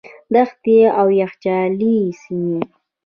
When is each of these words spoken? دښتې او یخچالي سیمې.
دښتې 0.33 0.77
او 0.99 1.07
یخچالي 1.19 1.97
سیمې. 2.21 2.61